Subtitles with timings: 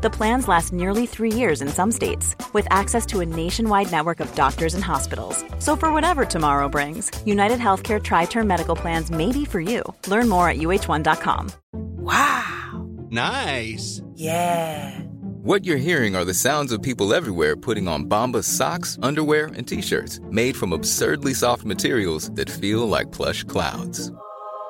[0.00, 4.20] The plans last nearly three years in some states, with access to a nationwide network
[4.20, 5.44] of doctors and hospitals.
[5.58, 9.82] So, for whatever tomorrow brings, United Healthcare Tri Term Medical Plans may be for you.
[10.06, 11.50] Learn more at uh1.com.
[11.72, 12.88] Wow!
[13.10, 14.00] Nice!
[14.14, 15.00] Yeah!
[15.42, 19.66] What you're hearing are the sounds of people everywhere putting on Bombas socks, underwear, and
[19.66, 24.12] t-shirts made from absurdly soft materials that feel like plush clouds.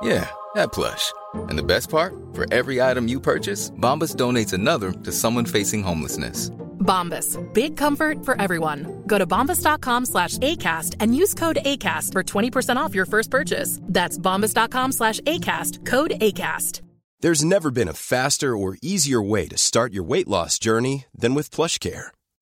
[0.00, 1.12] Yeah, that plush.
[1.34, 2.14] And the best part?
[2.38, 6.50] For every item you purchase, Bombas donates another to someone facing homelessness.
[6.78, 7.36] Bombas.
[7.52, 9.02] Big comfort for everyone.
[9.08, 13.80] Go to bombas.com slash ACAST and use code ACAST for 20% off your first purchase.
[13.82, 15.84] That's bombas.com slash ACAST.
[15.84, 16.82] Code ACAST.
[17.22, 21.34] There's never been a faster or easier way to start your weight loss journey than
[21.34, 22.12] with PlushCare.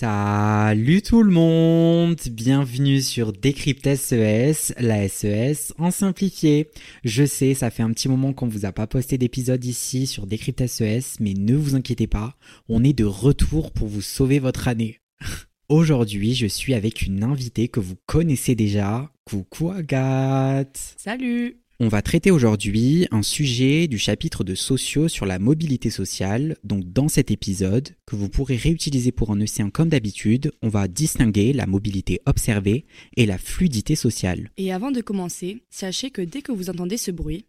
[0.00, 6.70] Salut tout le monde, bienvenue sur Décrypte SES, la SES en simplifié.
[7.02, 10.28] Je sais, ça fait un petit moment qu'on vous a pas posté d'épisode ici sur
[10.28, 12.36] Décrypte SES, mais ne vous inquiétez pas,
[12.68, 15.00] on est de retour pour vous sauver votre année.
[15.68, 19.10] Aujourd'hui, je suis avec une invitée que vous connaissez déjà.
[19.24, 25.38] Coucou Agathe Salut on va traiter aujourd'hui un sujet du chapitre de sociaux sur la
[25.38, 26.56] mobilité sociale.
[26.64, 30.88] Donc dans cet épisode, que vous pourrez réutiliser pour un océan comme d'habitude, on va
[30.88, 32.84] distinguer la mobilité observée
[33.16, 34.50] et la fluidité sociale.
[34.56, 37.46] Et avant de commencer, sachez que dès que vous entendez ce bruit,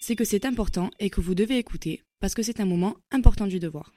[0.00, 3.46] c'est que c'est important et que vous devez écouter parce que c'est un moment important
[3.46, 3.92] du devoir.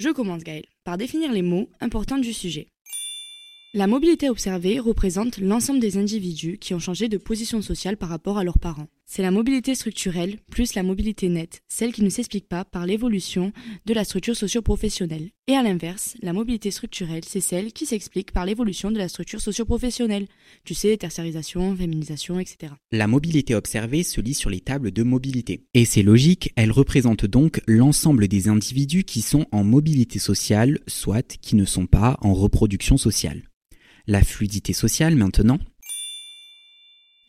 [0.00, 2.68] Je commence Gaël par définir les mots importants du sujet.
[3.74, 8.38] La mobilité observée représente l'ensemble des individus qui ont changé de position sociale par rapport
[8.38, 8.88] à leurs parents.
[9.12, 13.50] C'est la mobilité structurelle plus la mobilité nette, celle qui ne s'explique pas par l'évolution
[13.84, 15.30] de la structure socio-professionnelle.
[15.48, 19.40] Et à l'inverse, la mobilité structurelle, c'est celle qui s'explique par l'évolution de la structure
[19.40, 20.28] socio-professionnelle.
[20.62, 22.74] Tu sais, tertiarisation, féminisation, etc.
[22.92, 25.64] La mobilité observée se lit sur les tables de mobilité.
[25.74, 31.36] Et c'est logique, elle représente donc l'ensemble des individus qui sont en mobilité sociale, soit
[31.38, 33.42] qui ne sont pas en reproduction sociale.
[34.06, 35.58] La fluidité sociale maintenant,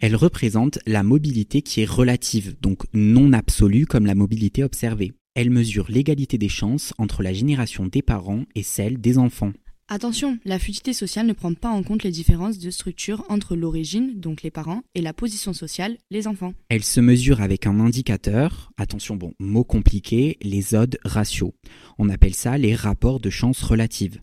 [0.01, 5.13] elle représente la mobilité qui est relative, donc non absolue comme la mobilité observée.
[5.35, 9.53] Elle mesure l'égalité des chances entre la génération des parents et celle des enfants.
[9.87, 14.19] Attention, la fluidité sociale ne prend pas en compte les différences de structure entre l'origine,
[14.19, 16.53] donc les parents, et la position sociale, les enfants.
[16.69, 21.51] Elle se mesure avec un indicateur, attention bon, mot compliqué, les odd ratios.
[21.99, 24.21] On appelle ça les rapports de chance relatives.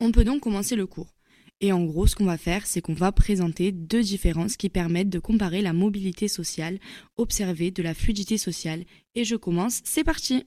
[0.00, 1.14] On peut donc commencer le cours.
[1.60, 5.10] Et en gros, ce qu'on va faire, c'est qu'on va présenter deux différences qui permettent
[5.10, 6.78] de comparer la mobilité sociale
[7.16, 8.84] observée de la fluidité sociale.
[9.14, 10.44] Et je commence, c'est parti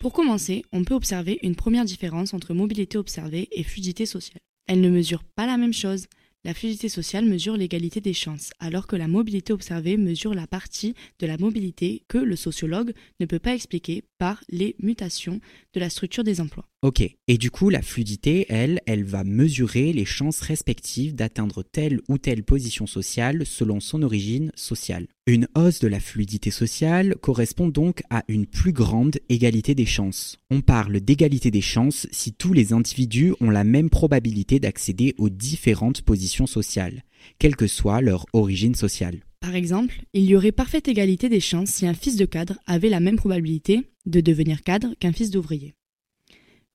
[0.00, 4.40] Pour commencer, on peut observer une première différence entre mobilité observée et fluidité sociale.
[4.66, 6.08] Elles ne mesurent pas la même chose.
[6.46, 10.94] La fluidité sociale mesure l'égalité des chances, alors que la mobilité observée mesure la partie
[11.18, 15.40] de la mobilité que le sociologue ne peut pas expliquer par les mutations
[15.72, 16.68] de la structure des emplois.
[16.82, 22.02] Ok, et du coup la fluidité, elle, elle va mesurer les chances respectives d'atteindre telle
[22.10, 25.06] ou telle position sociale selon son origine sociale.
[25.26, 30.36] Une hausse de la fluidité sociale correspond donc à une plus grande égalité des chances.
[30.50, 35.30] On parle d'égalité des chances si tous les individus ont la même probabilité d'accéder aux
[35.30, 37.04] différentes positions sociales,
[37.38, 39.22] quelle que soit leur origine sociale.
[39.40, 42.90] Par exemple, il y aurait parfaite égalité des chances si un fils de cadre avait
[42.90, 45.72] la même probabilité de devenir cadre qu'un fils d'ouvrier.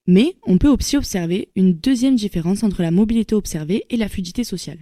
[0.07, 4.43] Mais on peut aussi observer une deuxième différence entre la mobilité observée et la fluidité
[4.43, 4.79] sociale.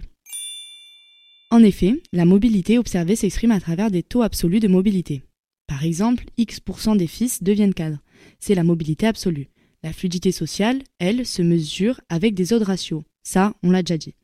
[1.50, 5.22] En effet, la mobilité observée s'exprime à travers des taux absolus de mobilité.
[5.66, 8.02] Par exemple, X% des fils deviennent cadres.
[8.38, 9.48] C'est la mobilité absolue.
[9.82, 13.02] La fluidité sociale, elle, se mesure avec des autres ratios.
[13.22, 14.14] Ça, on l'a déjà dit.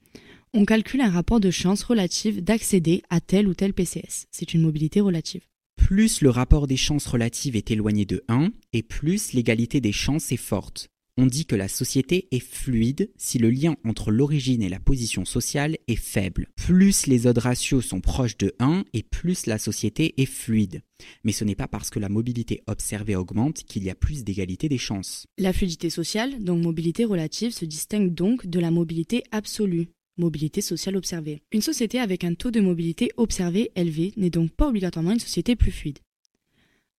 [0.53, 4.27] On calcule un rapport de chance relative d'accéder à tel ou tel PCS.
[4.31, 5.43] C'est une mobilité relative.
[5.77, 10.31] Plus le rapport des chances relatives est éloigné de 1, et plus l'égalité des chances
[10.31, 10.89] est forte.
[11.17, 15.25] On dit que la société est fluide si le lien entre l'origine et la position
[15.25, 16.49] sociale est faible.
[16.57, 20.83] Plus les odd ratios sont proches de 1 et plus la société est fluide.
[21.23, 24.69] Mais ce n'est pas parce que la mobilité observée augmente qu'il y a plus d'égalité
[24.69, 25.27] des chances.
[25.39, 29.91] La fluidité sociale, donc mobilité relative, se distingue donc de la mobilité absolue.
[30.19, 31.43] Mobilité sociale observée.
[31.53, 35.55] Une société avec un taux de mobilité observé élevé n'est donc pas obligatoirement une société
[35.55, 36.01] plus fluide.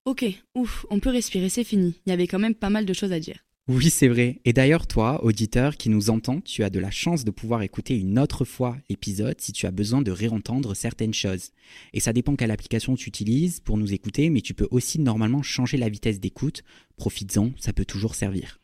[0.06, 0.24] Ok,
[0.54, 1.96] ouf, on peut respirer, c'est fini.
[2.06, 3.45] Il y avait quand même pas mal de choses à dire.
[3.68, 4.38] Oui, c'est vrai.
[4.44, 7.98] Et d'ailleurs, toi, auditeur qui nous entend, tu as de la chance de pouvoir écouter
[7.98, 11.50] une autre fois l'épisode si tu as besoin de réentendre certaines choses.
[11.92, 15.42] Et ça dépend quelle application tu utilises pour nous écouter, mais tu peux aussi normalement
[15.42, 16.62] changer la vitesse d'écoute.
[16.96, 18.60] Profites-en, ça peut toujours servir.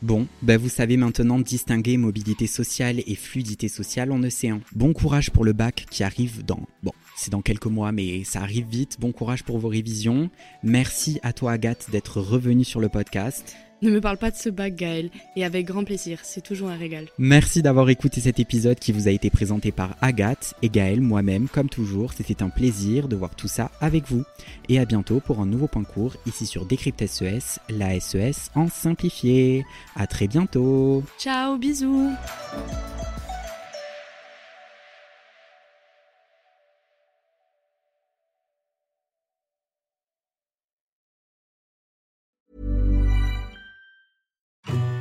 [0.00, 4.62] Bon, ben vous savez maintenant distinguer mobilité sociale et fluidité sociale en océan.
[4.74, 6.66] Bon courage pour le bac qui arrive dans...
[6.82, 8.98] Bon, c'est dans quelques mois, mais ça arrive vite.
[9.00, 10.30] Bon courage pour vos révisions.
[10.62, 13.56] Merci à toi Agathe d'être revenue sur le podcast.
[13.82, 16.76] Ne me parle pas de ce bac, Gaël, et avec grand plaisir, c'est toujours un
[16.76, 17.08] régal.
[17.18, 21.46] Merci d'avoir écouté cet épisode qui vous a été présenté par Agathe et Gaël, moi-même,
[21.46, 22.14] comme toujours.
[22.14, 24.24] C'était un plaisir de voir tout ça avec vous.
[24.70, 28.68] Et à bientôt pour un nouveau point court ici sur Décrypte SES, la SES en
[28.68, 29.66] simplifié.
[29.94, 31.04] À très bientôt.
[31.18, 32.12] Ciao, bisous.